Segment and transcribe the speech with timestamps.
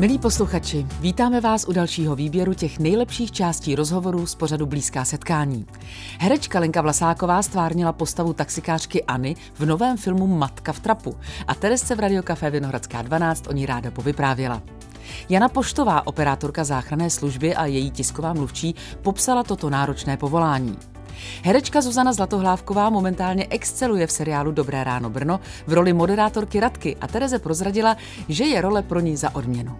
[0.00, 5.66] Milí posluchači, vítáme vás u dalšího výběru těch nejlepších částí rozhovorů z pořadu Blízká setkání.
[6.18, 11.16] Herečka Lenka Vlasáková stvárnila postavu taxikářkyAny v novém filmu Matka v trapu
[11.46, 14.62] a Teresce v Radiokafé Vinohradská 12 o ní ráda povyprávěla.
[15.28, 20.76] Jana Poštová, operátorka záchranné služby a její tisková mluvčí, popsala toto náročné povolání.
[21.44, 27.06] Herečka Zuzana Zlatohlávková momentálně exceluje v seriálu Dobré ráno Brno v roli moderátorky Radky a
[27.06, 27.96] Tereze prozradila,
[28.28, 29.76] že je role pro ní za odměnu.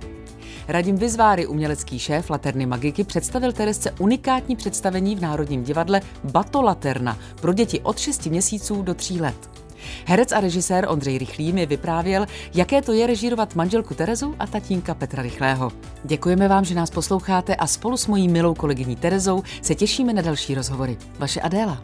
[0.68, 7.18] Radim Vizváry, umělecký šéf Laterny Magiky, představil Teresce unikátní představení v Národním divadle Bato Laterna
[7.40, 9.59] pro děti od 6 měsíců do 3 let.
[10.06, 14.94] Herec a režisér Ondřej Rychlý mi vyprávěl, jaké to je režírovat manželku Terezu a tatínka
[14.94, 15.72] Petra Rychlého.
[16.04, 20.22] Děkujeme vám, že nás posloucháte a spolu s mojí milou kolegyní Terezou se těšíme na
[20.22, 20.96] další rozhovory.
[21.18, 21.82] Vaše Adéla.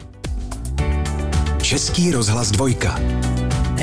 [1.61, 2.99] Český rozhlas dvojka.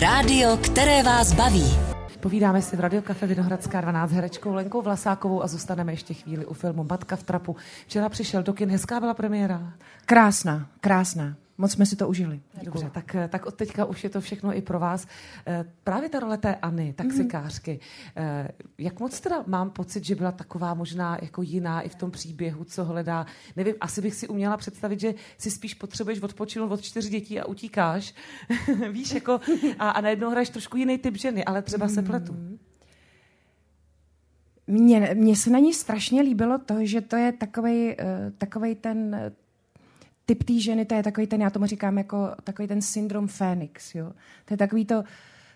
[0.00, 1.94] Rádio, které vás baví.
[2.20, 6.86] Povídáme si v Radiokafe Vinohradská 12 herečkou Lenkou Vlasákovou a zůstaneme ještě chvíli u filmu
[6.90, 7.56] Matka v trapu.
[7.86, 9.72] Včera přišel do kin, hezká byla premiéra.
[10.06, 11.34] Krásná, krásná.
[11.58, 12.40] Moc jsme si to užili.
[12.52, 12.64] Děkuji.
[12.64, 15.06] Dobře, tak, tak od teďka už je to všechno i pro vás.
[15.46, 17.80] Eh, právě ta role té Anny, taxikářky,
[18.16, 18.48] mm.
[18.78, 22.64] jak moc teda mám pocit, že byla taková možná jako jiná i v tom příběhu,
[22.64, 23.26] co hledá.
[23.56, 27.46] Nevím, asi bych si uměla představit, že si spíš potřebuješ odpočinout od čtyř dětí a
[27.46, 28.14] utíkáš.
[28.92, 29.40] Víš, jako
[29.78, 32.32] a, a najednou hraješ trošku jiný typ ženy, ale třeba se pletu.
[32.32, 32.58] Mm.
[34.66, 37.96] Mně, mně se na ní strašně líbilo to, že to je takový
[38.66, 39.16] uh, ten
[40.26, 43.94] typ té ženy, to je takový ten, já tomu říkám jako takový ten syndrom Fénix,
[43.94, 44.12] jo.
[44.44, 45.04] To je takový to,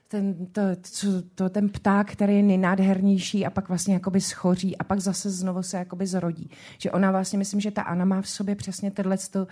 [0.08, 0.62] ten, to,
[1.00, 5.30] to, to, ten pták, který je nejnádhernější a pak vlastně jakoby schoří a pak zase
[5.30, 6.50] znovu se jakoby zrodí.
[6.78, 9.44] Že ona vlastně, myslím, že ta Anna má v sobě přesně uh,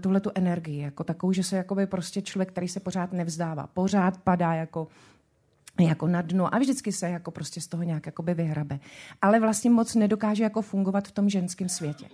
[0.00, 4.18] tuhle tu energii, jako takovou, že se jakoby prostě člověk, který se pořád nevzdává, pořád
[4.18, 4.88] padá jako
[5.80, 8.80] jako na dno a vždycky se jako prostě z toho nějak jakoby vyhrabe.
[9.22, 12.06] Ale vlastně moc nedokáže jako fungovat v tom ženském světě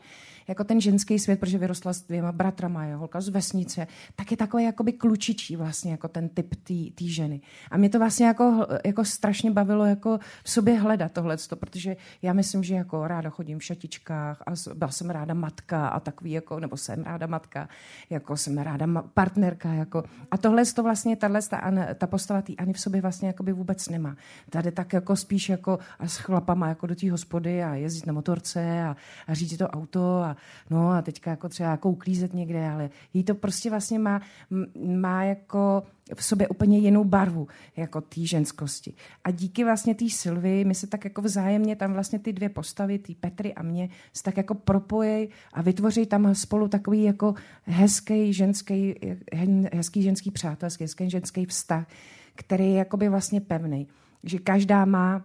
[0.48, 3.86] jako ten ženský svět, protože vyrostla s dvěma bratrama, je holka z vesnice,
[4.16, 6.54] tak je takový jakoby klučičí vlastně jako ten typ
[6.94, 7.40] té ženy.
[7.70, 12.32] A mě to vlastně jako, jako strašně bavilo jako v sobě hledat tohle, protože já
[12.32, 16.60] myslím, že jako ráda chodím v šatičkách a byla jsem ráda matka a takový jako,
[16.60, 17.68] nebo jsem ráda matka,
[18.10, 20.04] jako jsem ráda partnerka, jako.
[20.30, 23.88] A tohle to vlastně, tahle ta, ta postava té Ani v sobě vlastně jakoby vůbec
[23.88, 24.16] nemá.
[24.50, 28.12] Tady tak jako spíš jako a s chlapama jako do té hospody a jezdit na
[28.12, 28.96] motorce a,
[29.26, 30.29] a řídit to auto a
[30.70, 34.20] no a teďka jako třeba jako uklízet někde, ale jí to prostě vlastně má,
[34.84, 35.82] má jako
[36.14, 38.94] v sobě úplně jinou barvu, jako té ženskosti.
[39.24, 42.98] A díky vlastně té Sylvii, my se tak jako vzájemně tam vlastně ty dvě postavy,
[42.98, 48.32] ty Petry a mě, se tak jako propojí a vytvoří tam spolu takový jako hezký
[48.32, 48.94] ženský,
[49.72, 51.86] hezký ženský přátelský, hezký ženský vztah,
[52.34, 53.88] který je jakoby vlastně pevný.
[54.24, 55.24] Že každá má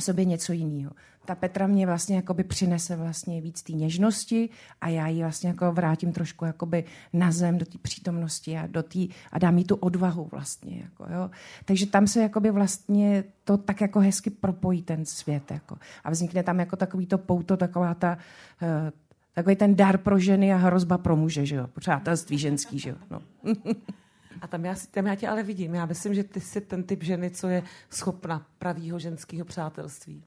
[0.00, 0.90] v sobě něco jiného
[1.24, 4.48] ta Petra mě vlastně jakoby přinese vlastně víc té něžnosti
[4.80, 8.82] a já ji vlastně jako vrátím trošku jakoby na zem do té přítomnosti a, do
[8.82, 10.80] tý, a dám jí tu odvahu vlastně.
[10.82, 11.30] Jako, jo.
[11.64, 15.50] Takže tam se jakoby vlastně to tak jako hezky propojí ten svět.
[15.50, 15.78] Jako.
[16.04, 18.18] A vznikne tam jako takový to pouto, taková ta,
[18.62, 18.68] uh,
[19.34, 21.66] takový ten dar pro ženy a hrozba pro muže, že jo?
[21.80, 22.96] Přátelství ženský, že jo?
[23.10, 23.22] No.
[24.40, 25.74] A tam já, tam já tě ale vidím.
[25.74, 30.24] Já myslím, že ty jsi ten typ ženy, co je schopna pravýho ženského přátelství.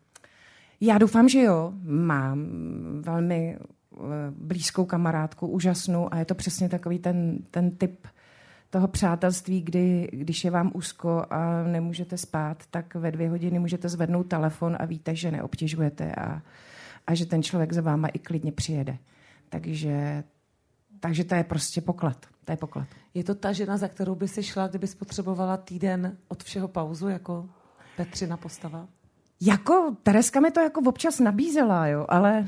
[0.82, 1.74] Já doufám, že jo.
[1.84, 2.46] Mám
[3.02, 4.00] velmi eh,
[4.32, 8.08] blízkou kamarádku, úžasnou a je to přesně takový ten, ten typ
[8.70, 13.90] toho přátelství, kdy, když je vám úzko a nemůžete spát, tak ve dvě hodiny můžete
[13.90, 16.42] zvednout telefon a víte, že neobtěžujete a,
[17.08, 18.98] a že ten člověk za váma i klidně přijede.
[19.50, 20.24] Takže,
[21.00, 22.26] takže to je prostě poklad.
[22.46, 22.88] To je poklad.
[23.14, 27.10] Je to ta žena, za kterou by si šla, kdyby potřebovala týden od všeho pauzu,
[27.10, 27.50] jako
[27.98, 28.88] Petřina postava?
[29.42, 32.46] Jako, Tereska mi to jako občas nabízela, jo, ale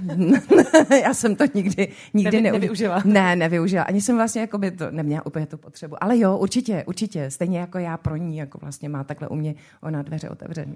[1.04, 3.02] já jsem to nikdy, nikdy Nevy, nevyužila.
[3.06, 3.84] Ne, nevyužila.
[3.84, 6.04] Ani jsem vlastně jako by to neměla úplně tu potřebu.
[6.04, 7.32] Ale jo, určitě, určitě.
[7.32, 10.76] Stejně jako já pro ní, jako vlastně má takhle u mě ona dveře otevřené.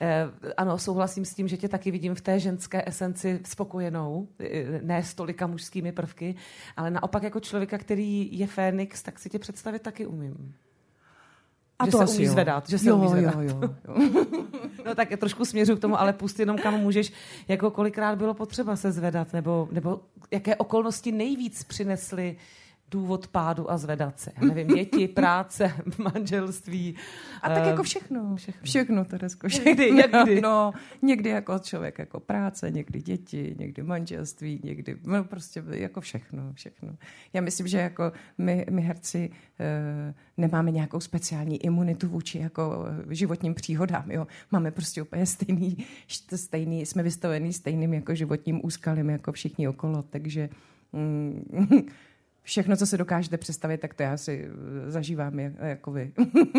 [0.00, 4.80] eh, ano, souhlasím s tím, že tě taky vidím v té ženské esenci spokojenou, eh,
[4.82, 6.34] ne s tolika mužskými prvky,
[6.76, 10.54] ale naopak jako člověka, který je Fénix, tak si tě představit taky umím.
[11.78, 12.32] A že to se umí jo.
[12.32, 13.34] zvedat, že se jo, umí zvedat.
[13.34, 14.24] Jo, jo, jo.
[14.86, 17.12] no tak trošku směřu k tomu, ale pust jenom kam můžeš,
[17.48, 20.00] jako kolikrát bylo potřeba se zvedat, nebo, nebo
[20.30, 22.36] jaké okolnosti nejvíc přinesly
[22.90, 24.32] důvod pádu a zvedat se.
[24.40, 25.72] Já nevím, děti, práce,
[26.14, 26.94] manželství.
[27.42, 28.36] A tak jako všechno.
[28.36, 29.48] Všechno, všechno Teresko.
[29.66, 30.40] Někdy, někdy.
[30.40, 30.72] No,
[31.02, 36.96] někdy jako člověk jako práce, někdy děti, někdy manželství, někdy, no prostě jako všechno, všechno.
[37.32, 39.30] Já myslím, že jako my, my herci
[39.60, 44.26] e, nemáme nějakou speciální imunitu vůči jako životním příhodám, jo.
[44.50, 45.86] Máme prostě úplně stejný,
[46.36, 50.48] stejný jsme vystavení stejným jako životním úskalím jako všichni okolo, takže
[50.92, 51.86] mm,
[52.46, 56.12] všechno, co se dokážete představit, tak to já si eh, zažívám jako vy.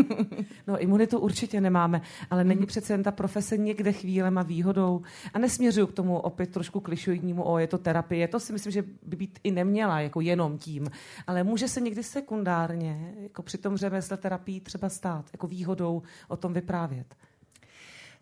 [0.67, 2.67] no imunitu určitě nemáme, ale není mhm.
[2.67, 5.01] přece jen ta profese někde chvílem a výhodou.
[5.33, 8.83] A nesměřuju k tomu opět trošku klišoidnímu, o je to terapie, to si myslím, že
[9.03, 10.87] by být i neměla jako jenom tím.
[11.27, 16.37] Ale může se někdy sekundárně, jako při tom řemesle terapii třeba stát, jako výhodou o
[16.37, 17.15] tom vyprávět.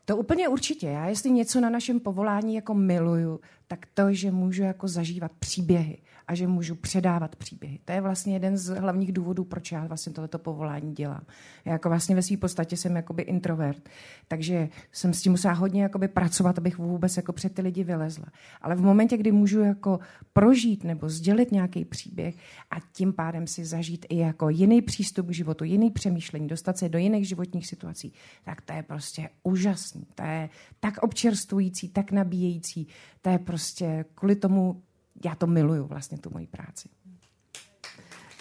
[0.06, 0.88] To úplně určitě.
[0.88, 5.98] Já jestli něco na našem povolání jako miluju, tak to, že můžu jako zažívat příběhy
[6.28, 7.80] a že můžu předávat příběhy.
[7.86, 11.22] To je vlastně jeden z hlavních důvodů, proč já vlastně tohleto povolání dělám.
[11.66, 13.90] Já jako vlastně ve své podstatě jsem jakoby introvert,
[14.28, 18.26] takže jsem s tím musela hodně jakoby pracovat, abych vůbec jako před ty lidi vylezla.
[18.62, 20.00] Ale v momentě, kdy můžu jako
[20.34, 22.36] prožít nebo sdělit nějaký příběh
[22.72, 26.90] a tím pádem si zažít i jako jiný přístup k životu, jiný přemýšlení, dostat se
[26.90, 28.14] do jiných životních situací,
[28.46, 30.08] tak to je prostě úžasný.
[30.16, 30.50] To je
[30.80, 32.88] tak občerstvující, tak nabíjející.
[33.22, 34.82] To je prostě kvůli tomu
[35.26, 36.90] já to miluju vlastně, tu moji práci.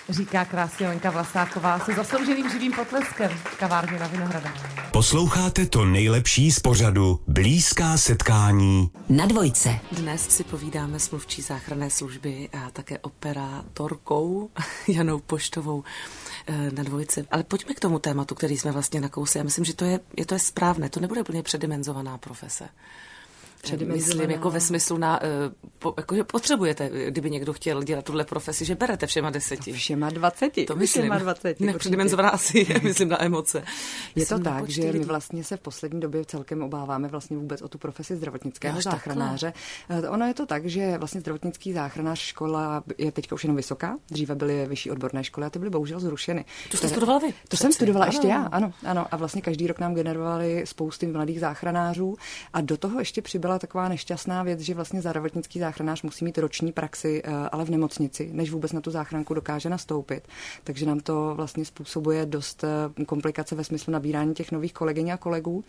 [0.09, 4.55] Říká krásně Lenka Vlasáková se zaslouženým živým potleskem v kavárně na Vinohrada.
[4.93, 8.91] Posloucháte to nejlepší z pořadu Blízká setkání.
[9.09, 9.79] Na dvojce.
[9.93, 14.51] Dnes si povídáme s mluvčí záchranné služby a také operátorkou
[14.89, 15.85] Janou Poštovou
[16.47, 17.27] eh, na dvojce.
[17.31, 19.39] Ale pojďme k tomu tématu, který jsme vlastně nakousli.
[19.39, 20.89] Já myslím, že to je, je to je správné.
[20.89, 22.69] To nebude úplně předimenzovaná profese.
[23.85, 25.29] Myslím, jako ve smyslu na, eh,
[25.79, 29.73] po, jako, že potřebujete, kdyby někdo chtěl dělat tuhle profesi, že berete všema deseti.
[29.73, 30.65] Všema dvaceti.
[30.65, 31.03] To myslím.
[31.03, 31.65] Všema dvaceti.
[31.67, 33.59] Nepředimenzovaná asi, myslím, na emoce.
[33.59, 33.65] Je
[34.17, 37.69] myslím, to tak, že my vlastně se v poslední době celkem obáváme vlastně vůbec o
[37.69, 39.53] tu profesi zdravotnického Až záchranáře.
[39.89, 40.09] Takhle.
[40.09, 43.97] Eh, ono je to tak, že vlastně zdravotnický záchranář škola je teďka už jenom vysoká.
[44.11, 46.45] Dříve byly vyšší odborné školy a ty byly bohužel zrušeny.
[46.71, 47.35] To jste studovala vy?
[47.49, 48.13] To jsem studovala ano.
[48.13, 49.07] ještě já, ano, ano.
[49.11, 52.17] A vlastně každý rok nám generovali spousty mladých záchranářů
[52.53, 56.39] a do toho ještě přibyla byla taková nešťastná věc, že vlastně zdravotnický záchranář musí mít
[56.39, 60.29] roční praxi, eh, ale v nemocnici, než vůbec na tu záchranku dokáže nastoupit.
[60.65, 65.17] Takže nám to vlastně způsobuje dost eh, komplikace ve smyslu nabírání těch nových kolegyň a
[65.17, 65.65] kolegů.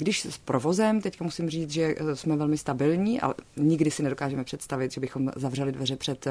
[0.00, 4.02] I když s provozem, teďka musím říct, že eh, jsme velmi stabilní, ale nikdy si
[4.02, 6.26] nedokážeme představit, že bychom zavřeli dveře před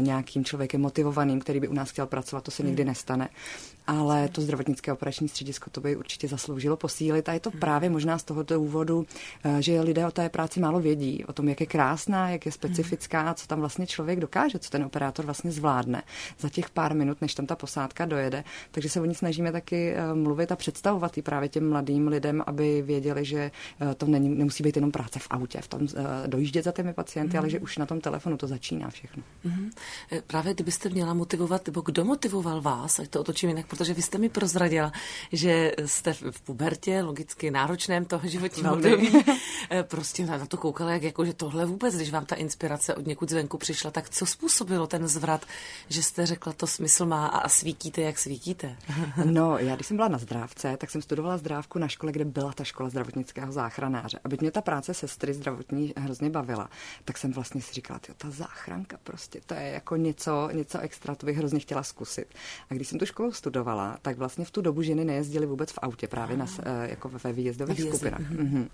[0.00, 3.28] nějakým člověkem motivovaným, který by u nás chtěl pracovat, to se nikdy nestane
[3.90, 8.18] ale to zdravotnické operační středisko to by určitě zasloužilo posílit a je to právě možná
[8.18, 9.06] z tohoto důvodu,
[9.44, 12.52] eh, že lidé o té práci málo vědí, o tom, jak je krásná, jak je
[12.52, 16.02] specifická, co tam vlastně člověk dokáže, co ten operátor vlastně zvládne
[16.38, 18.44] za těch pár minut, než tam ta posádka dojede.
[18.70, 22.42] Takže se o ní snažíme taky eh, mluvit a představovat i právě těm mladým lidem,
[22.46, 23.50] aby věděli, že
[23.80, 25.88] eh, to není, nemusí být jenom práce v autě, v tom
[26.26, 27.38] dojíždět za těmi pacienty, mm.
[27.38, 29.22] ale že už na tom telefonu to začíná všechno.
[29.44, 29.70] Mm.
[30.26, 34.18] Právě kdybyste měla motivovat, nebo kdo motivoval vás, ať to otočím jinak, protože vy jste
[34.18, 34.92] mi prozradila,
[35.32, 39.12] že jste v pubertě, logicky náročném toho životním období,
[39.70, 43.06] eh, prostě na to koukala, jak jako, že tohle vůbec, když vám ta inspirace od
[43.06, 45.46] někud zvenku přišla, tak co způsobilo ten zvrat,
[45.88, 48.76] že jste řekla, to smysl má a svítíte, jak svítíte?
[49.24, 52.52] No, já když jsem byla na zdrávce, tak jsem studovala zdrávku na škole, kde byla
[52.52, 54.18] ta škola zdravotnického záchranáře.
[54.24, 56.70] Aby mě ta práce sestry zdravotní hrozně bavila,
[57.04, 61.26] tak jsem vlastně si říkala, ta záchranka prostě, to je jako něco, něco extra, to
[61.26, 62.26] bych hrozně chtěla zkusit.
[62.70, 65.72] A když jsem tu školu studovala, studovala, tak vlastně v tu dobu ženy nejezdily vůbec
[65.72, 68.20] v autě, právě na, eh, jako ve výjezdových skupinách.
[68.20, 68.68] Mm-hmm.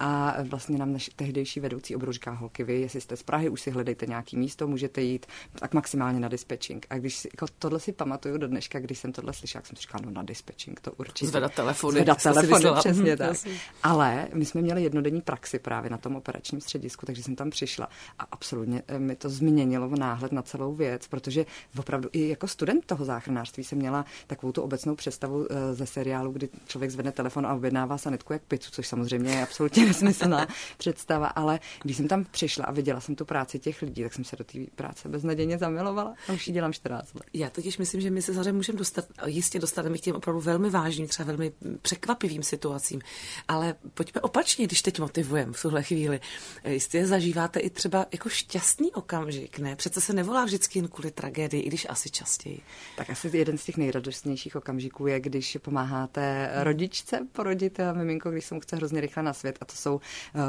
[0.00, 3.70] A vlastně nám naš tehdejší vedoucí říká, holky, vy, jestli jste z Prahy, už si
[3.70, 5.26] hledejte nějaký místo, můžete jít
[5.58, 6.86] tak maximálně na dispečing.
[6.90, 10.04] A když si, jako tohle si pamatuju do dneška, když jsem tohle slyšela, jsem říkala,
[10.04, 11.26] no na dispečing, to určitě.
[11.26, 11.94] Zvedat telefony.
[11.94, 13.36] Zvedat telefony, přesně tak.
[13.82, 17.88] Ale my jsme měli jednodenní praxi právě na tom operačním středisku, takže jsem tam přišla
[18.18, 21.46] a absolutně eh, mi to změnilo náhled na celou věc, protože
[21.78, 26.32] opravdu i jako student toho záchranářství jsem měla takovou tu obecnou představu eh, ze seriálu,
[26.32, 31.26] kdy člověk zvedne telefon a objednává sanitku jak pizzu, což samozřejmě je absolutně nesmyslná představa,
[31.26, 34.36] ale když jsem tam přišla a viděla jsem tu práci těch lidí, tak jsem se
[34.36, 37.24] do té práce beznadějně zamilovala a už ji dělám 14 let.
[37.32, 40.70] Já totiž myslím, že my se samozřejmě můžeme dostat, jistě dostaneme k těm opravdu velmi
[40.70, 43.00] vážným, třeba velmi překvapivým situacím,
[43.48, 46.20] ale pojďme opačně, když teď motivujeme v tuhle chvíli.
[46.64, 49.76] Eh, jistě zažíváte i třeba jako šťastný okamžik, ne?
[49.76, 52.60] Přece se nevolá vždycky jen kvůli tragédii, i když asi častěji.
[52.96, 58.44] Tak asi jeden z těch nejradost nejradostnějších okamžiků je, když pomáháte rodičce porodit miminko, když
[58.44, 59.58] se mu chce hrozně rychle na svět.
[59.60, 60.00] A to jsou,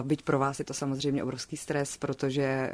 [0.04, 2.72] byť pro vás je to samozřejmě obrovský stres, protože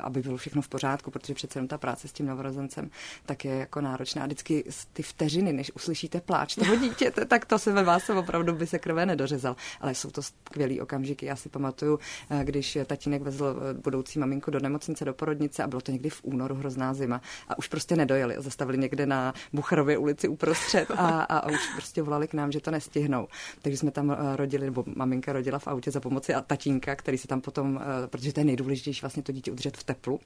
[0.00, 2.90] aby bylo všechno v pořádku, protože přece jenom ta práce s tím novorozencem
[3.26, 4.22] tak je jako náročná.
[4.22, 8.52] A vždycky ty vteřiny, než uslyšíte pláč toho dítěte, tak to se ve vás opravdu
[8.52, 9.56] by se krve nedořezal.
[9.80, 11.26] Ale jsou to skvělý okamžiky.
[11.26, 11.98] Já si pamatuju,
[12.42, 16.54] když tatínek vezl budoucí maminku do nemocnice, do porodnice a bylo to někdy v únoru
[16.54, 18.34] hrozná zima a už prostě nedojeli.
[18.38, 22.60] Zastavili někde na Bucharově ulici uprostřed a, a, a už prostě volali k nám, že
[22.60, 23.28] to nestihnou.
[23.62, 27.18] Takže jsme tam eh, rodili, nebo maminka rodila v autě za pomoci a tatínka, který
[27.18, 30.20] se tam potom, eh, protože to je nejdůležitější vlastně to dítě udržet v teplu.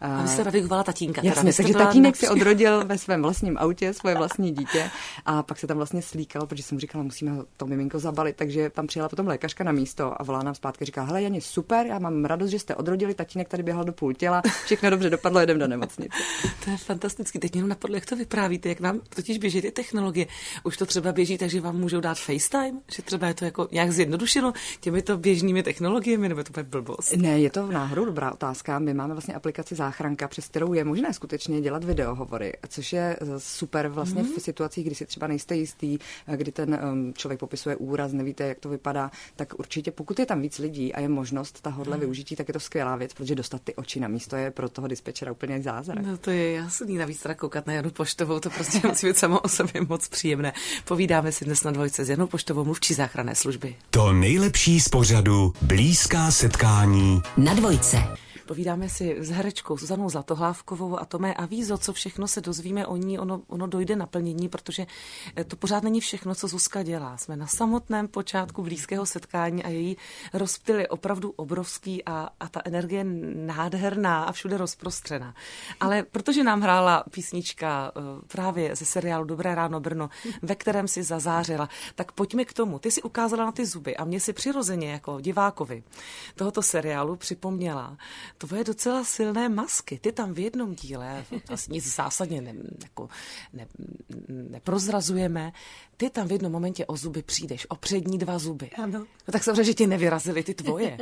[0.00, 1.20] A vy jste vychovala tatínka.
[1.24, 4.90] Jasně, takže tatínek si odrodil ve svém vlastním autě svoje vlastní dítě
[5.24, 8.70] a pak se tam vlastně slíkal, protože jsem mu říkala, musíme to miminko zabalit, takže
[8.70, 11.98] tam přijela potom lékařka na místo a volá nám zpátky, říká, hele Janě, super, já
[11.98, 15.58] mám radost, že jste odrodili, tatínek tady běhal do půl těla, všechno dobře dopadlo, jedem
[15.58, 16.18] do nemocnice.
[16.64, 17.38] To je fantastický.
[17.38, 20.26] Teď jenom napadlo, jak to vyprávíte, jak nám totiž běží ty technologie.
[20.64, 23.92] Už to třeba běží, takže vám můžou dát FaceTime, že třeba je to jako nějak
[23.92, 27.12] zjednodušilo těmito běžnými technologiemi, nebo to je blbost?
[27.16, 28.78] Ne, je to náhodou dobrá otázka.
[28.78, 33.26] My máme vlastně aplikaci Záchranka, přes kterou je možné skutečně dělat videohovory, což je eh,
[33.38, 34.38] super vlastně mm-hmm.
[34.38, 38.44] v situacích, kdy si třeba nejste jistý, eh, kdy ten um, člověk popisuje úraz, nevíte,
[38.48, 42.00] jak to vypadá, tak určitě pokud je tam víc lidí a je možnost tahohle mm.
[42.00, 44.88] využití, tak je to skvělá věc, protože dostat ty oči na místo je pro toho
[44.88, 46.06] dispečera úplně zázrak.
[46.06, 49.41] No to je jasný, navíc teda koukat na Janu Poštovou, to prostě musí být samo
[49.42, 50.52] o sobě moc příjemné.
[50.84, 53.74] Povídáme si dnes na dvojce s Janou Poštovou, mluvčí záchranné služby.
[53.90, 57.96] To nejlepší z pořadu Blízká setkání na dvojce.
[58.46, 62.96] Povídáme si s herečkou Zuzanou Zlatohlávkovou a to mé avízo, co všechno se dozvíme o
[62.96, 64.86] ní, ono, ono dojde naplnění, protože
[65.36, 67.16] eh, to pořád není všechno, co Zuzka dělá.
[67.16, 69.96] Jsme na samotném počátku blízkého setkání a její
[70.32, 75.34] rozptyl je opravdu obrovský a, a ta energie nádherná a všude rozprostřená.
[75.80, 80.10] Ale protože nám hrála písnička eh, právě ze seriálu Dobré ráno Brno,
[80.42, 82.78] ve kterém si zazářila, tak pojďme k tomu.
[82.78, 85.82] Ty si ukázala na ty zuby a mě si přirozeně jako divákovi
[86.34, 87.96] tohoto seriálu připomněla
[88.46, 89.98] tvoje docela silné masky.
[89.98, 93.08] Ty tam v jednom díle, vlastně nic zásadně ne, jako
[93.52, 93.66] ne,
[94.28, 95.52] neprozrazujeme,
[95.96, 98.70] ty tam v jednom momentě o zuby přijdeš, o přední dva zuby.
[98.70, 98.98] Ano.
[98.98, 100.98] No tak samozřejmě, že ti nevyrazily ty tvoje.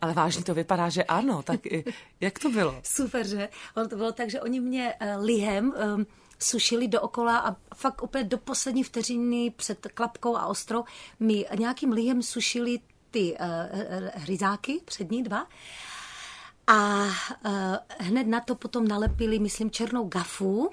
[0.00, 1.42] Ale vážně to vypadá, že ano.
[1.42, 1.60] Tak
[2.20, 2.80] jak to bylo?
[2.82, 3.48] Super, že?
[3.76, 6.06] Ono to bylo tak, že oni mě uh, lihem um,
[6.38, 10.84] sušili dookola a fakt úplně do poslední vteřiny před klapkou a ostrou
[11.20, 13.46] mi nějakým lihem sušili ty uh,
[14.14, 15.46] hryzáky, přední dva.
[16.66, 20.70] A uh, hned na to potom nalepili, myslím, černou gafu,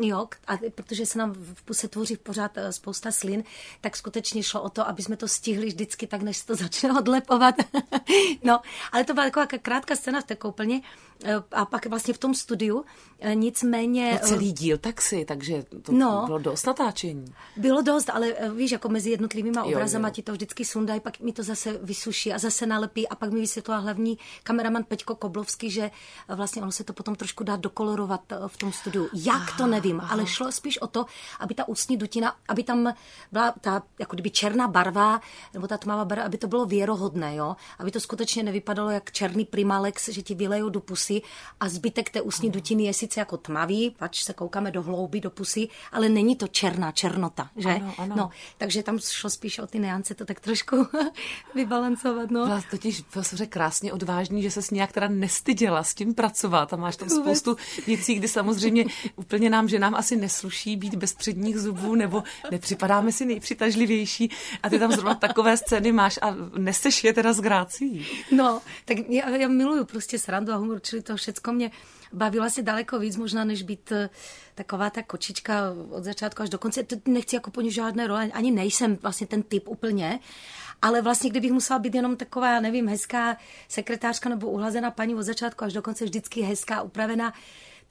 [0.00, 3.44] Jo, a protože se nám v puse tvoří pořád eh, spousta slin,
[3.80, 6.98] tak skutečně šlo o to, aby jsme to stihli vždycky tak, než se to začne
[6.98, 7.54] odlepovat.
[8.44, 8.60] no,
[8.92, 10.82] ale to byla taková krátká scéna v té koupelně
[11.24, 12.84] eh, a pak vlastně v tom studiu.
[13.20, 14.18] Eh, nicméně...
[14.22, 17.34] No celý díl taxi, takže to no, bylo dost natáčení.
[17.56, 21.42] Bylo dost, ale víš, jako mezi jednotlivými obrazama ti to vždycky sundají, pak mi to
[21.42, 25.90] zase vysuší a zase nalepí a pak mi vysvětlila hlavní kameraman Peťko Koblovský, že
[26.28, 29.08] vlastně ono se to potom trošku dá dokolorovat v tom studiu.
[29.12, 30.12] Jak to ne nevím, Aha.
[30.12, 31.06] ale šlo spíš o to,
[31.40, 32.94] aby ta ústní dutina, aby tam
[33.32, 35.20] byla ta jako kdyby černá barva,
[35.54, 37.56] nebo ta tmavá barva, aby to bylo věrohodné, jo?
[37.78, 41.22] aby to skutečně nevypadalo jak černý primalex, že ti vylejou do pusy
[41.60, 42.52] a zbytek té ústní ano.
[42.52, 46.48] dutiny je sice jako tmavý, pač se koukáme do hlouby, do pusy, ale není to
[46.48, 47.68] černá černota, že?
[47.68, 48.14] Ano, ano.
[48.16, 50.86] No, takže tam šlo spíš o ty neance to tak trošku
[51.54, 52.30] vybalancovat.
[52.30, 52.44] No.
[52.44, 56.76] Byla totiž vlastně krásně odvážný, že se s nějak teda nestyděla s tím pracovat a
[56.76, 58.84] máš tam spoustu věcí, kdy samozřejmě
[59.16, 64.30] úplně nám že nám asi nesluší být bez předních zubů, nebo nepřipadáme si nejpřitažlivější
[64.62, 68.06] a ty tam zrovna takové scény máš a neseš je teda z grácí.
[68.32, 71.70] No, tak já, já miluju prostě srandu a humor, čili to všecko mě
[72.12, 74.10] bavila se daleko víc možná, než být eh,
[74.54, 76.84] taková ta kočička od začátku až do konce.
[77.06, 80.20] Nechci jako po žádné role, ani nejsem vlastně ten typ úplně,
[80.82, 83.36] ale vlastně kdybych musela být jenom taková, já nevím, hezká
[83.68, 87.32] sekretářka nebo uhlazená paní od začátku až do konce vždycky hezká, upravená,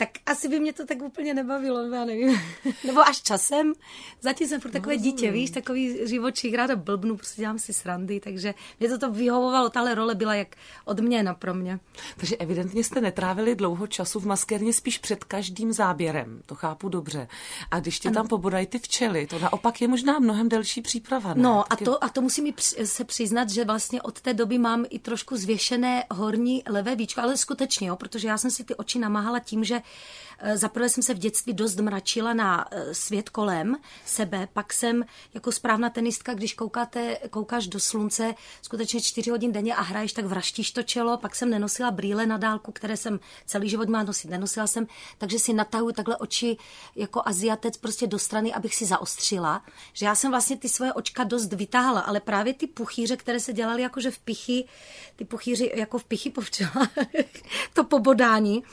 [0.01, 2.41] tak asi by mě to tak úplně nebavilo, já nevím.
[2.87, 3.73] Nebo až časem.
[4.21, 8.19] Zatím jsem furt takové no, dítě, víš, takový živočík, ráda blbnu, prostě dělám si srandy,
[8.19, 10.55] takže mě to to vyhovovalo, tahle role byla jak
[10.85, 11.79] odměna pro mě.
[12.17, 17.27] Takže evidentně jste netrávili dlouho času v maskérně spíš před každým záběrem, to chápu dobře.
[17.71, 18.15] A když tě ano.
[18.15, 21.33] tam pobodají ty včely, to naopak je možná mnohem delší příprava.
[21.33, 21.41] Ne?
[21.41, 22.53] No a to, a to musím
[22.83, 27.37] se přiznat, že vlastně od té doby mám i trošku zvěšené horní levé víčko, ale
[27.37, 29.81] skutečně, jo, protože já jsem si ty oči namáhala tím, že
[30.53, 35.51] Zaprvé jsem se v dětství dost mračila na eh, svět kolem sebe, pak jsem jako
[35.51, 40.71] správná tenistka, když koukáte, koukáš do slunce skutečně čtyři hodin denně a hraješ, tak vraštíš
[40.71, 44.67] to čelo, pak jsem nenosila brýle na dálku, které jsem celý život má nosit, nenosila
[44.67, 46.57] jsem, takže si natahuju takhle oči
[46.95, 51.23] jako aziatec prostě do strany, abych si zaostřila, že já jsem vlastně ty svoje očka
[51.23, 54.67] dost vytáhla, ale právě ty puchýře, které se dělaly jakože v pichy,
[55.15, 56.71] ty puchýři jako v pichy povčela,
[57.73, 58.63] to pobodání,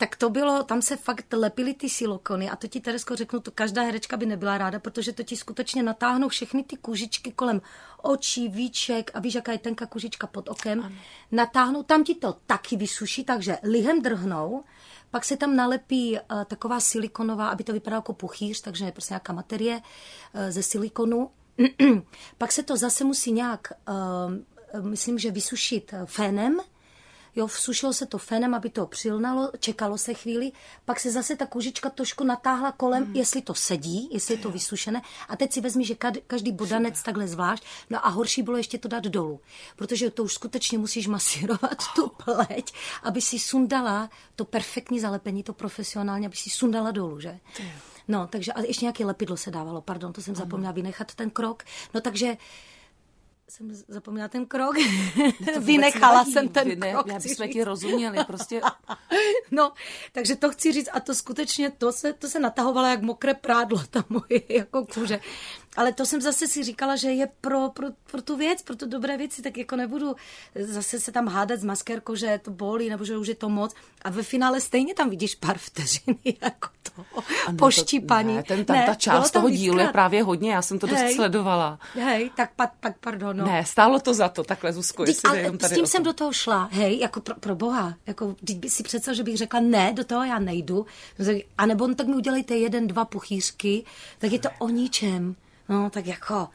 [0.00, 3.50] tak to bylo, tam se fakt lepily ty silokony a to ti Teresko řeknu, to
[3.50, 7.62] každá herečka by nebyla ráda, protože to ti skutečně natáhnou všechny ty kůžičky kolem
[8.02, 10.94] očí, víček a víš, jaká je tenká kůžička pod okem, ano.
[11.32, 14.64] natáhnou, tam ti to taky vysuší, takže lihem drhnou,
[15.10, 19.14] pak se tam nalepí uh, taková silikonová, aby to vypadalo jako puchýř, takže je prostě
[19.14, 21.30] nějaká materie uh, ze silikonu.
[22.38, 26.60] pak se to zase musí nějak, uh, myslím, že vysušit fénem,
[27.36, 30.52] Jo, vsušilo se to fenem, aby to přilnalo, čekalo se chvíli,
[30.84, 33.16] pak se zase ta kůžička trošku natáhla kolem, mm.
[33.16, 35.02] jestli to sedí, jestli je to vysušené.
[35.28, 35.94] A teď si vezmi, že
[36.26, 37.64] každý bodanec takhle zvlášť.
[37.90, 39.40] No a horší bylo ještě to dát dolů,
[39.76, 42.72] protože to už skutečně musíš masírovat tu pleť,
[43.02, 47.38] aby si sundala to perfektní zalepení, to profesionálně, aby si sundala dolů, že?
[48.08, 51.62] No, takže a ještě nějaké lepidlo se dávalo, pardon, to jsem zapomněla vynechat ten krok.
[51.94, 52.36] No takže
[53.50, 54.76] jsem zapomněla ten krok.
[55.60, 57.06] Vynechala jsem ten Vyne, krok.
[57.06, 58.60] Já bychom ti rozuměli, prostě.
[59.50, 59.72] no,
[60.12, 63.82] takže to chci říct a to skutečně, to se, to se natahovalo jak mokré prádlo,
[63.90, 65.20] ta moje jako kůže.
[65.76, 68.88] Ale to jsem zase si říkala, že je pro, pro, pro tu věc, pro tu
[68.88, 70.16] dobré věci, tak jako nebudu
[70.54, 73.74] zase se tam hádat s maskérkou, že to bolí, nebo že už je to moc.
[74.02, 77.04] A ve finále stejně tam vidíš pár vteřin jako to
[77.46, 78.36] ano, poštípaní.
[78.36, 80.98] ne, ten, ta, ne, ta část toho dílu je právě hodně, já jsem to dost
[80.98, 81.78] hej, sledovala.
[81.94, 83.36] Hej, tak pak, pak pardon.
[83.36, 83.46] No.
[83.46, 86.12] Ne, stálo to za to, takhle Zuzko, jestli ale jenom tady s tím jsem do
[86.12, 89.92] toho šla, hej, jako pro, pro boha, jako by si představil, že bych řekla ne,
[89.92, 90.86] do toho já nejdu,
[91.58, 93.84] a nebo no, tak mi udělejte jeden, dva puchýřky,
[94.18, 95.36] tak je to o ničem.
[95.68, 96.48] No, tak jako...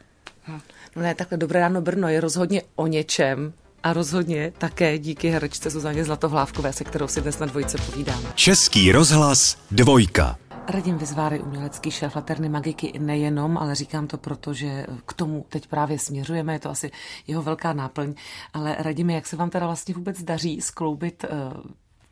[0.96, 3.52] No ne, takhle Dobré ráno Brno je rozhodně o něčem,
[3.86, 8.32] a rozhodně také díky herečce Zuzaně Zlatohlávkové, se kterou si dnes na dvojce povídáme.
[8.34, 10.38] Český rozhlas dvojka.
[10.68, 15.66] Radim Vyzváry, umělecký šéf Laterny Magiky, nejenom, ale říkám to proto, že k tomu teď
[15.66, 16.90] právě směřujeme, je to asi
[17.26, 18.14] jeho velká náplň,
[18.52, 21.62] ale Radime, jak se vám teda vlastně vůbec daří skloubit uh,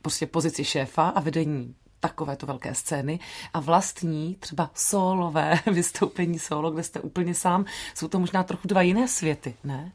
[0.03, 3.19] prostě pozici šéfa a vedení takovéto velké scény
[3.55, 7.65] a vlastní třeba solové vystoupení solo, kde jste úplně sám.
[7.95, 9.93] Jsou to možná trochu dva jiné světy, ne?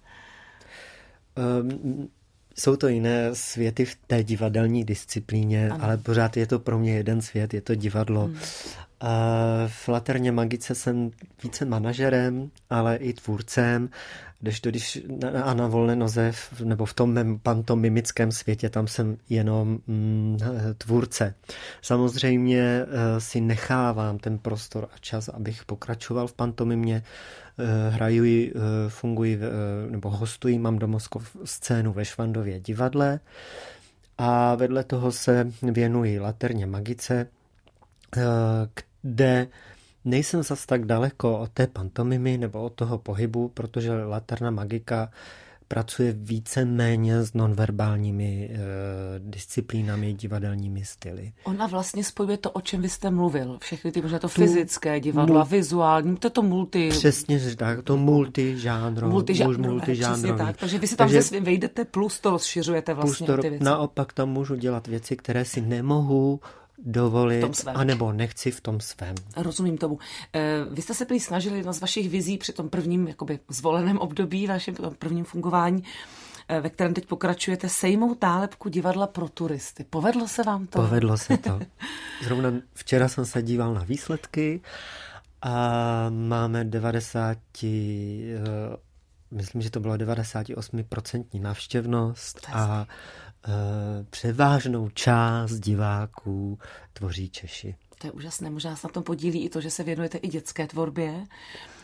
[1.61, 2.09] Um,
[2.57, 5.83] jsou to jiné světy v té divadelní disciplíně, ano.
[5.83, 8.25] ale pořád je to pro mě jeden svět, je to divadlo.
[8.25, 8.37] Hmm.
[9.67, 11.11] V Laterně Magice jsem
[11.43, 13.89] více manažerem, ale i tvůrcem,
[14.61, 15.01] to, když
[15.43, 16.31] a na volné noze
[16.63, 20.37] nebo v tom mém pantomimickém světě, tam jsem jenom mm,
[20.77, 21.35] tvůrce.
[21.81, 22.85] Samozřejmě eh,
[23.21, 27.03] si nechávám ten prostor a čas, abych pokračoval v pantomimě,
[27.59, 28.51] eh, hraju, eh,
[28.87, 29.39] funguji
[29.89, 33.19] nebo hostuji, mám domovskou scénu ve Švandově divadle
[34.17, 37.27] a vedle toho se věnuji Laterně Magice,
[39.01, 39.47] kde
[40.05, 45.11] nejsem zas tak daleko od té pantomimy nebo od toho pohybu, protože Laterna Magika
[45.69, 48.57] pracuje více méně s nonverbálními e,
[49.19, 51.33] disciplínami, divadelními styly.
[51.43, 53.57] Ona vlastně spojuje to, o čem vy jste mluvil.
[53.61, 56.89] Všechny ty, možná to fyzické divadlo a vizuální, to je to multi...
[56.89, 59.09] Přesně tak, to multižánro.
[59.09, 60.37] Multižánro, multižánro.
[60.37, 60.57] tak.
[60.57, 63.65] Takže vy si tam Takže, se vejdete plus to rozšiřujete vlastně plus to, ty věci.
[63.65, 66.39] Naopak tam můžu dělat věci, které si nemohu
[66.85, 69.15] dovolit, anebo nechci v tom svém.
[69.37, 69.99] Rozumím tomu.
[70.33, 73.97] Eh, vy jste se prý snažili jedna z vašich vizí při tom prvním jakoby, zvoleném
[73.97, 75.83] období, vašem prvním fungování,
[76.47, 79.85] eh, ve kterém teď pokračujete, sejmout nálepku divadla pro turisty.
[79.89, 80.81] Povedlo se vám to?
[80.81, 81.59] Povedlo se to.
[82.23, 84.61] Zrovna včera jsem se díval na výsledky
[85.41, 88.89] a máme 90 eh,
[89.31, 92.87] myslím, že to bylo 98% návštěvnost a
[94.09, 96.59] převážnou část diváků
[96.93, 97.75] tvoří Češi.
[97.97, 98.49] To je úžasné.
[98.49, 101.23] Možná se na tom podílí i to, že se věnujete i dětské tvorbě,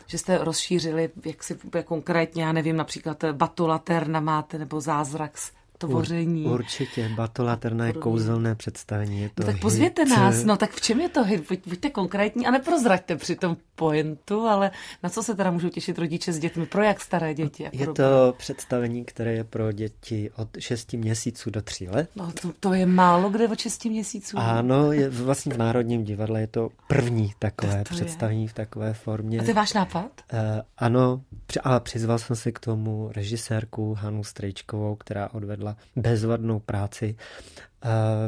[0.07, 5.37] že jste rozšířili, jak si konkrétně, já nevím, například Batulaterna máte, nebo Zázrak
[5.77, 6.45] tvoření.
[6.45, 9.21] Ur, určitě, Batolaterna je kouzelné představení.
[9.21, 10.17] Je to no tak pozvěte hit.
[10.17, 11.47] nás, no tak v čem je to hit?
[11.49, 14.71] Buď, buďte konkrétní a neprozraďte při tom pointu, ale
[15.03, 16.65] na co se teda můžou těšit rodiče s dětmi?
[16.65, 17.69] Pro jak staré děti?
[17.71, 22.09] Je to představení, které je pro děti od 6 měsíců do 3 let.
[22.15, 24.37] No to, to je málo kde od 6 měsíců.
[24.39, 28.47] Ano, je, vlastně v Národním divadle je to první takové to představení je.
[28.47, 29.39] v takové formě.
[29.39, 30.11] A to je váš nápad?
[30.33, 30.39] Uh,
[30.77, 31.21] ano,
[31.63, 35.64] ale přizval jsem si k tomu režisérku Hanu Strejčkovou, která odvedla
[35.95, 37.15] bezvadnou práci.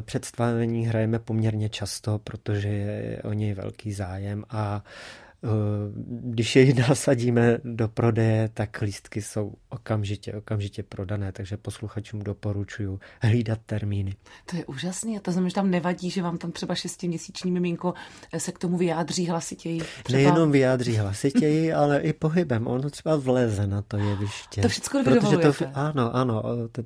[0.01, 4.83] Představení hrajeme poměrně často, protože je o něj velký zájem a
[5.43, 5.47] Eh,
[6.07, 13.59] když je nasadíme do prodeje, tak lístky jsou okamžitě, okamžitě prodané, takže posluchačům doporučuju hlídat
[13.65, 14.15] termíny.
[14.45, 17.93] To je úžasný a to znamená, že tam nevadí, že vám tam třeba šestiměsíční miminko
[18.33, 19.81] eh, se k tomu vyjádří hlasitěji.
[20.03, 20.17] Třeba...
[20.17, 22.67] Nejenom vyjádří hlasitěji, ale i pohybem.
[22.67, 24.61] Ono třeba vleze na to jeviště.
[24.61, 26.43] To všechno protože to, Ano, ano.
[26.71, 26.85] Ten,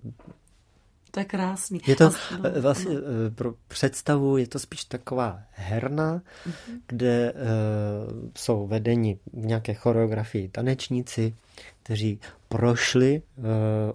[1.12, 1.82] to je krásný.
[1.88, 3.02] Je to no, vlastně no.
[3.36, 6.80] pro představu, je to spíš taková herna, mm-hmm.
[6.88, 11.36] kde uh, jsou vedeni v nějaké choreografii tanečníci,
[11.84, 12.20] kteří
[12.50, 13.46] prošli uh,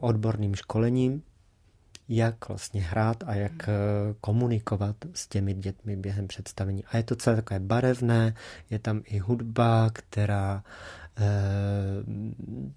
[0.00, 1.22] odborným školením,
[2.08, 3.66] jak vlastně hrát a jak uh,
[4.20, 6.84] komunikovat s těmi dětmi během představení.
[6.84, 8.34] A je to celé takové barevné,
[8.70, 10.62] je tam i hudba, která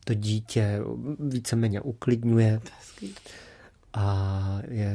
[0.05, 0.79] to dítě
[1.19, 2.61] víceméně uklidňuje
[3.93, 4.93] a je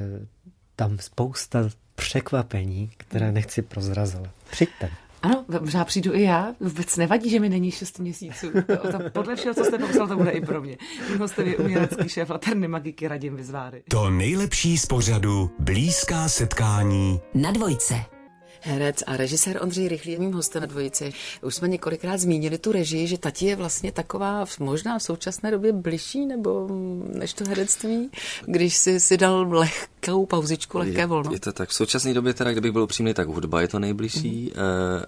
[0.77, 4.31] tam spousta překvapení, které nechci prozrazovat.
[4.51, 4.91] Přijďte.
[5.23, 6.55] Ano, možná přijdu i já.
[6.61, 8.51] Vůbec nevadí, že mi není 6 měsíců.
[8.53, 10.77] To, to, podle všeho, co jste popsal, to bude i pro mě.
[11.11, 13.83] Mým hostem je umělecký šéf Laterny Magiky Radim Vyzváry.
[13.89, 18.14] To nejlepší z pořadu Blízká setkání na dvojce.
[18.65, 21.13] Herec a režisér Ondřej Rychlý je mým hostem na dvojici.
[21.43, 25.73] Už jsme několikrát zmínili tu režii, že tati je vlastně taková možná v současné době
[25.73, 26.69] bližší nebo
[27.15, 28.11] než to herectví,
[28.47, 31.33] když si, si dal lehkou pauzičku, lehké je, volno.
[31.33, 31.69] Je to tak.
[31.69, 34.61] V současné době teda, kdybych byl upřímný, tak hudba je to nejbližší, mm.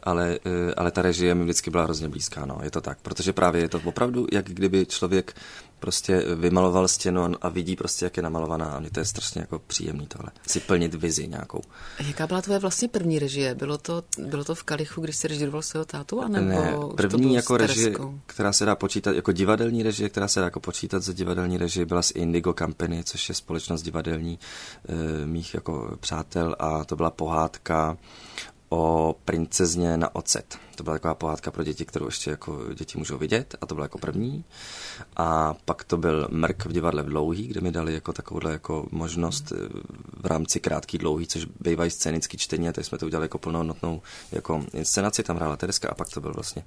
[0.03, 2.99] ale, eh, ale ta režie mi vždycky byla hrozně blízká, no, je to tak.
[3.03, 5.35] Protože právě je to opravdu, jak kdyby člověk
[5.79, 9.59] prostě vymaloval stěnu a vidí prostě, jak je namalovaná a mě to je strašně jako
[9.59, 11.61] příjemný tohle, si plnit vizi nějakou.
[12.07, 13.55] Jaká byla tvoje vlastně první režie?
[13.55, 16.21] Bylo to, bylo to v Kalichu, když jsi režíroval svého tátu?
[16.21, 17.95] Anebo ne, první jako režie,
[18.27, 21.87] která se dá počítat, jako divadelní režie, která se dá jako počítat za divadelní režie,
[21.87, 24.39] byla z Indigo Company, což je společnost divadelní
[24.89, 27.97] e, mých jako přátel a to byla pohádka
[28.69, 30.59] o princezně na ocet.
[30.77, 33.85] To byla taková pohádka pro děti, kterou ještě jako děti můžou vidět a to bylo
[33.85, 34.45] jako první.
[35.17, 38.87] A pak to byl Mrk v divadle v Dlouhý, kde mi dali jako takovouhle jako
[38.91, 39.69] možnost eh,
[40.21, 44.03] v rámci krátký dlouhý, což bývají scénický čtení a teď jsme to udělali jako plnohodnotnou
[44.33, 46.65] jako inscenaci, tam hrála Tereska a pak to byl vlastně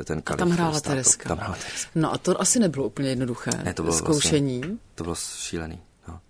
[0.00, 0.40] eh, ten Kalich.
[0.40, 1.28] A tam hrála Tereska.
[1.28, 1.90] Tam hrála Tereska.
[1.94, 3.50] No a to asi nebylo úplně jednoduché.
[3.64, 4.58] Ne, to bylo zkoušení.
[4.58, 5.80] Vlastně, to bylo šílený.
[6.08, 6.20] No.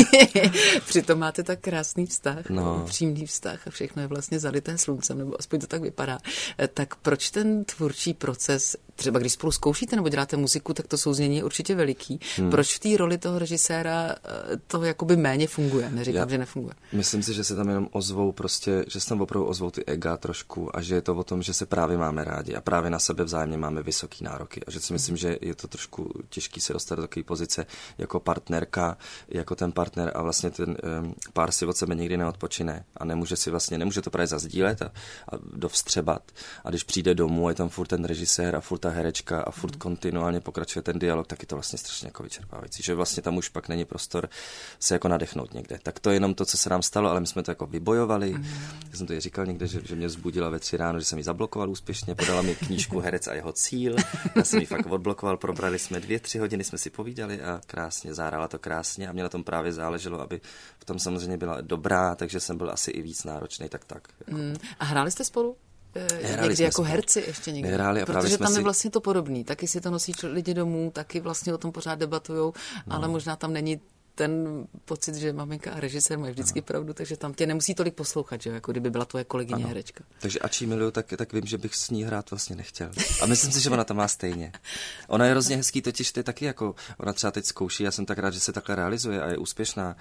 [0.86, 2.84] Přitom máte tak krásný vztah, no.
[2.86, 6.18] přímý vztah a všechno je vlastně zalité sluncem, nebo aspoň to tak vypadá.
[6.58, 10.98] Eh, tak proč ten tvůrčí proces, třeba když spolu zkoušíte nebo děláte muziku, tak to
[10.98, 12.20] souznění je určitě veliký.
[12.36, 12.50] Hmm.
[12.50, 15.90] Proč v té roli toho režiséra eh, to jakoby méně funguje?
[15.90, 16.74] Neříkám, Já že nefunguje.
[16.92, 20.16] Myslím si, že se tam jenom ozvou prostě, že se tam opravdu ozvou ty ega
[20.16, 22.98] trošku a že je to o tom, že se právě máme rádi a právě na
[22.98, 26.72] sebe vzájemně máme vysoký nároky a že si myslím, že je to trošku těžký se
[26.72, 27.66] dostat do takové pozice
[27.98, 28.96] jako partnerka,
[29.28, 33.36] jako ten partner a vlastně ten um, pár si od sebe nikdy neodpočine a nemůže
[33.36, 34.86] si vlastně, nemůže to právě zazdílet a,
[35.32, 36.22] a dovstřebat.
[36.64, 39.74] A když přijde domů, je tam furt ten režisér a furt ta herečka a furt
[39.74, 39.78] mm.
[39.78, 43.48] kontinuálně pokračuje ten dialog, tak je to vlastně strašně jako vyčerpávající, že vlastně tam už
[43.48, 44.28] pak není prostor
[44.80, 45.78] se jako nadechnout někde.
[45.82, 48.34] Tak to je jenom to, co se nám stalo, ale my jsme to jako vybojovali.
[48.34, 48.44] Mm.
[48.90, 51.18] Já jsem to i říkal někde, že, že mě vzbudila ve tři ráno, že jsem
[51.18, 53.96] ji zablokoval úspěšně, podala mi knížku Herec a jeho cíl.
[54.36, 58.14] Já jsem ji fakt odblokoval, probrali jsme dvě, tři hodiny, jsme si povídali a krásně,
[58.14, 60.40] zahrála to krásně a mě na tom právě záleželo, aby
[60.78, 64.08] v tom samozřejmě byla dobrá, takže jsem byl asi i víc náročný, tak tak.
[64.20, 64.40] Jako.
[64.40, 64.56] Mm.
[64.78, 65.56] A hráli jste spolu?
[65.94, 66.88] Eh, Nehráli někdy jako spolu.
[66.88, 67.70] herci ještě někdy.
[67.70, 68.58] Nehráli a Protože tam si...
[68.58, 69.44] je vlastně to podobný.
[69.44, 72.52] Taky si to nosí lidi domů, taky vlastně o tom pořád debatujou,
[72.86, 72.96] no.
[72.96, 73.80] ale možná tam není
[74.14, 76.64] ten pocit, že maminka a režisér mají vždycky ano.
[76.66, 79.68] pravdu, takže tam tě nemusí tolik poslouchat, že jako kdyby byla tvoje kolegyně ano.
[79.68, 80.04] herečka.
[80.18, 82.90] Takže ač miluju, tak, tak vím, že bych s ní hrát vlastně nechtěl.
[83.22, 84.52] A myslím si, že ona to má stejně.
[85.08, 88.18] Ona je hrozně hezký, totiž ty taky jako, ona třeba teď zkouší, já jsem tak
[88.18, 89.96] rád, že se takhle realizuje a je úspěšná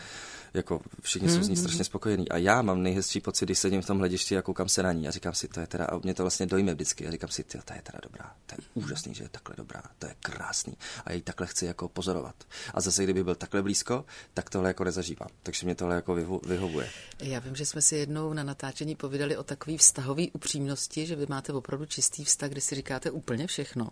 [0.53, 1.85] jako všichni jsou z ní mhm, strašně mhm.
[1.85, 2.29] spokojení.
[2.29, 5.07] A já mám nejhezčí pocit, když sedím v tom hledišti a koukám se na ní
[5.07, 7.07] a říkám si, to je teda, a mě to vlastně dojme vždycky.
[7.07, 10.07] A říkám si, to je teda dobrá, to je úžasný, že je takhle dobrá, to
[10.07, 10.77] je krásný.
[11.05, 12.35] A ji takhle chci jako pozorovat.
[12.73, 15.29] A zase, kdyby byl takhle blízko, tak tohle jako nezažívám.
[15.43, 16.89] Takže mě tohle jako vyho- vyhovuje.
[17.19, 21.25] Já vím, že jsme si jednou na natáčení povídali o takové vztahové upřímnosti, že vy
[21.29, 23.89] máte opravdu čistý vztah, kdy si říkáte úplně všechno.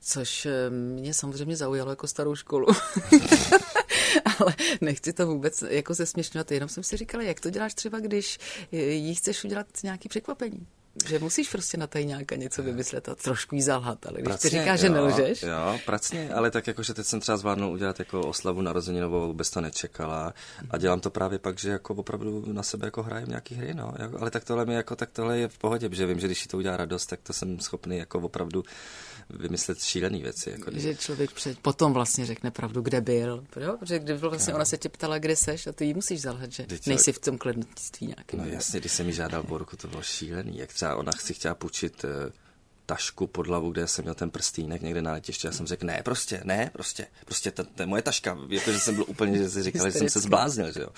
[0.00, 2.66] Což eh, mě samozřejmě zaujalo jako starou školu.
[4.38, 8.38] ale nechci to vůbec jako zesměšňovat, jenom jsem si říkala, jak to děláš třeba, když
[8.72, 10.66] jí chceš udělat nějaký překvapení?
[11.06, 14.58] Že musíš prostě na tajňáka něco vymyslet a trošku jí zalhat, ale když pracně, ty
[14.58, 15.42] říkáš, že nelžeš.
[15.42, 19.50] Jo, pracně, ale tak jako, že teď jsem třeba zvládnul udělat jako oslavu narozeninovou, vůbec
[19.50, 20.34] to nečekala.
[20.70, 23.94] A dělám to právě pak, že jako opravdu na sebe jako hrajem nějaký hry, no,
[23.98, 26.42] jako, ale tak tohle mi jako, tak tohle je v pohodě, protože vím, že když
[26.42, 28.64] jí to udělá radost, tak to jsem schopný jako opravdu
[29.30, 30.50] vymyslet šílené věci.
[30.50, 33.44] Jako že člověk před, potom vlastně řekne pravdu, kde byl.
[33.60, 33.76] Jo?
[33.78, 36.62] Protože když vlastně ona se tě ptala, kde seš, a ty jí musíš zalhat, že
[36.62, 38.36] Teď nejsi v tom klednictví nějaký.
[38.36, 40.58] No jasně, když jsem mi žádal po ruku, to bylo šílený.
[40.58, 42.32] Jak třeba ona si chtěla půjčit eh,
[42.92, 45.46] tašku pod hlavu, kde jsem měl ten prstýnek někde na letišti.
[45.46, 48.38] Já jsem řekl, ne, prostě, ne, prostě, prostě to, to je moje taška.
[48.48, 50.88] Jako, že jsem byl úplně, že si říkal, že jsem se zbláznil, že jo.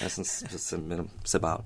[0.00, 1.64] Já jsem, že jsem jenom se bál.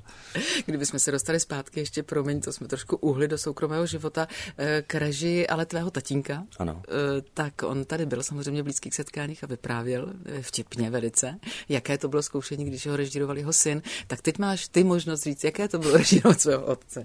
[0.67, 4.95] Kdybychom se dostali zpátky, ještě promiň, to jsme trošku uhli do soukromého života, eh, k
[4.95, 6.45] reži, ale tvého tatínka.
[6.59, 6.83] Ano.
[6.89, 11.99] Eh, tak on tady byl samozřejmě v blízkých setkáních a vyprávěl eh, vtipně velice, jaké
[11.99, 13.83] to bylo zkoušení, když ho režíroval jeho syn.
[14.07, 17.05] Tak teď máš ty možnost říct, jaké to bylo režírovat svého otce.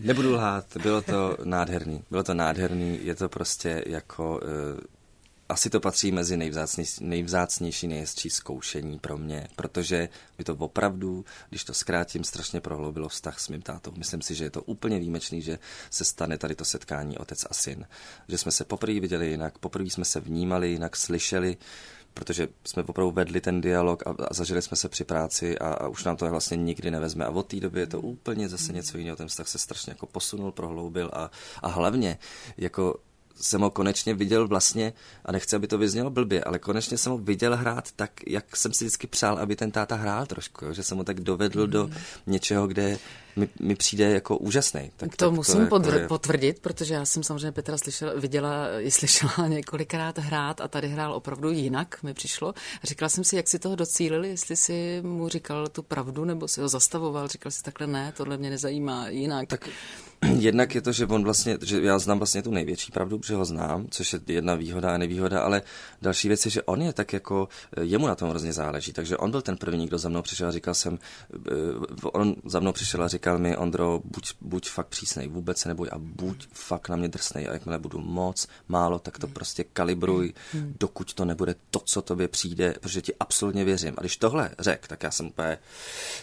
[0.00, 2.04] Nebudu lhát, bylo to nádherný.
[2.10, 4.40] Bylo to nádherný, je to prostě jako...
[4.74, 4.80] Uh,
[5.48, 10.08] asi to patří mezi nejvzácnější, nejvzácnější, nejhezčí zkoušení pro mě, protože
[10.38, 13.92] by to opravdu, když to zkrátím, strašně prohloubilo vztah s mým tátou.
[13.96, 15.58] Myslím si, že je to úplně výjimečný, že
[15.90, 17.86] se stane tady to setkání otec a syn.
[18.28, 21.56] Že jsme se poprvé viděli jinak, poprvé jsme se vnímali jinak, slyšeli,
[22.18, 25.88] protože jsme opravdu vedli ten dialog a, a zažili jsme se při práci a, a
[25.88, 27.24] už nám to vlastně nikdy nevezme.
[27.24, 29.16] A od té doby je to úplně zase něco jiného.
[29.16, 31.30] Ten vztah se strašně jako posunul, prohloubil a,
[31.62, 32.18] a hlavně
[32.56, 32.94] jako
[33.40, 34.92] jsem ho konečně viděl vlastně,
[35.24, 38.72] a nechci, aby to vyznělo blbě, ale konečně jsem ho viděl hrát tak, jak jsem
[38.72, 40.72] si vždycky přál, aby ten táta hrál trošku, jo?
[40.72, 41.70] že jsem ho tak dovedl mm.
[41.70, 41.90] do
[42.26, 42.98] něčeho, kde
[43.38, 44.90] mi, mi přijde jako úžasný.
[44.96, 46.08] Tak, to tak musím to jako je...
[46.08, 51.14] potvrdit, protože já jsem samozřejmě Petra slyšela, viděla i slyšela několikrát hrát a tady hrál
[51.14, 52.48] opravdu jinak, mi přišlo.
[52.82, 56.48] A říkala jsem si, jak si toho docílili, jestli si mu říkal tu pravdu, nebo
[56.48, 59.48] si ho zastavoval, říkal si takhle ne, tohle mě nezajímá jinak.
[59.48, 59.68] Tak
[60.38, 63.44] jednak je to, že on vlastně, že já znám vlastně tu největší pravdu, že ho
[63.44, 65.62] znám, což je jedna výhoda a nevýhoda, ale
[66.02, 67.48] další věc je, že on je tak jako,
[67.80, 70.52] jemu na tom hrozně záleží, takže on byl ten první, kdo za mnou přišel a
[70.52, 70.98] říkal jsem,
[71.34, 71.50] eh,
[72.02, 75.88] on za mnou přišel a říkal mi, Ondro, buď, buď fakt přísnej, vůbec se neboj
[75.92, 80.32] a buď fakt na mě drsnej a jakmile budu moc, málo, tak to prostě kalibruj,
[80.54, 83.94] dokud to nebude to, co tobě přijde, protože ti absolutně věřím.
[83.98, 85.58] A když tohle řek, tak já jsem úplně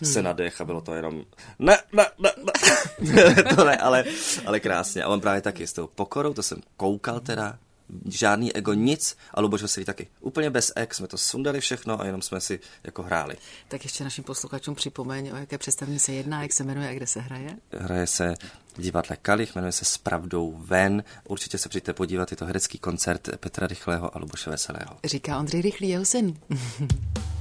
[0.03, 1.23] se nadech a bylo to jenom
[1.59, 3.45] ne, ne, ne, ne.
[3.55, 4.03] to ne, ale,
[4.45, 5.03] ale krásně.
[5.03, 7.57] A on právě taky s tou pokorou, to jsem koukal teda,
[8.05, 10.07] žádný ego, nic a Luboš Veselý taky.
[10.21, 13.37] Úplně bez ex jsme to sundali všechno a jenom jsme si jako hráli.
[13.67, 17.07] Tak ještě našim posluchačům připomeň, o jaké představení se jedná, jak se jmenuje a kde
[17.07, 17.57] se hraje?
[17.71, 18.33] Hraje se
[18.77, 21.03] v divadle Kalich, jmenuje se S pravdou ven.
[21.27, 24.97] Určitě se přijďte podívat, je to herecký koncert Petra Rychlého a Luboše Veselého.
[25.05, 26.37] Říká Ondřej Rychlý, jeho syn.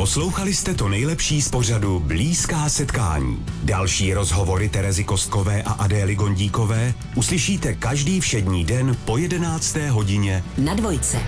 [0.00, 3.46] Poslouchali jste to nejlepší z pořadu Blízká setkání.
[3.62, 9.76] Další rozhovory Terezy Kostkové a Adély Gondíkové uslyšíte každý všední den po 11.
[9.76, 11.18] hodině na dvojce.